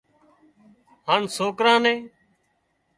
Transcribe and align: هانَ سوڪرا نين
هانَ 1.07 1.21
سوڪرا 1.35 1.73
نين 1.83 1.99